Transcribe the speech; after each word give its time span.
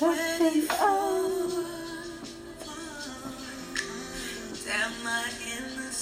something 0.00 0.64
else. 0.70 1.66
Am 4.66 4.92
I 5.04 5.28
in 5.52 5.64
the 5.76 5.92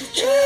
Yeah. 0.00 0.38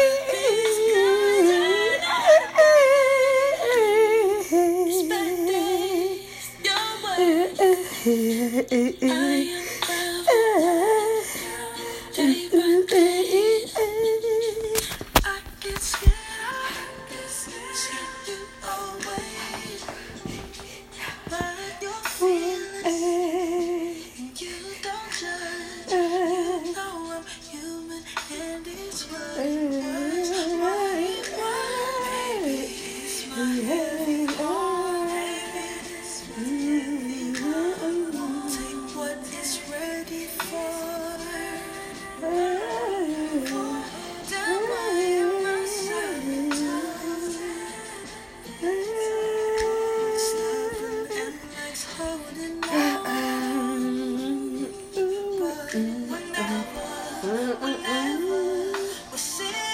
Mm 57.22 57.28
-mm 57.30 57.74
-mm. 57.84 59.71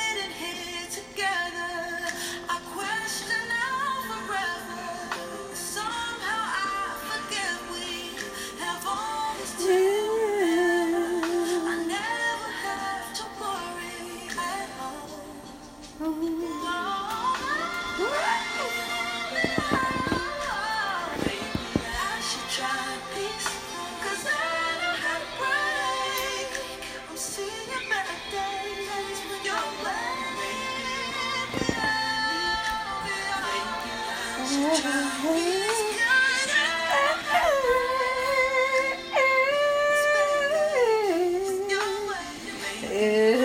Yeah. 42.91 43.38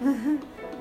嗯 0.00 0.14
哼 0.24 0.75